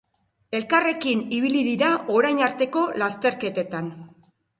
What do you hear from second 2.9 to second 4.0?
lasterketetan.